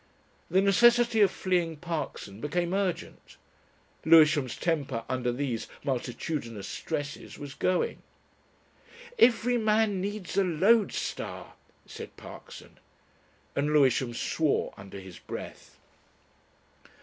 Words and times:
The 0.49 0.63
necessity 0.63 1.21
of 1.21 1.29
fleeing 1.29 1.77
Parkson 1.77 2.41
became 2.41 2.73
urgent 2.73 3.37
Lewisham's 4.03 4.57
temper 4.57 5.05
under 5.07 5.31
these 5.31 5.67
multitudinous 5.83 6.67
stresses 6.67 7.37
was 7.37 7.53
going. 7.53 8.01
"Every 9.19 9.59
man 9.59 10.01
needs 10.01 10.35
a 10.39 10.43
Lode 10.43 10.91
Star," 10.91 11.53
said 11.85 12.17
Parkson 12.17 12.79
and 13.55 13.71
Lewisham 13.73 14.15
swore 14.15 14.73
under 14.75 14.99
his 14.99 15.19
breath. 15.19 15.77